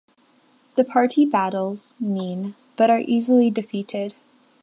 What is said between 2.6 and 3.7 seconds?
but are easily